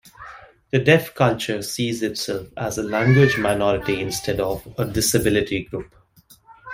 The 0.71 0.79
deaf 0.79 1.13
culture 1.13 1.61
sees 1.61 2.01
itself 2.01 2.47
as 2.57 2.79
a 2.79 2.81
language 2.81 3.37
minority 3.37 3.99
instead 4.01 4.39
of 4.39 4.67
a 4.75 4.83
disability 4.83 5.65
group. 5.65 5.93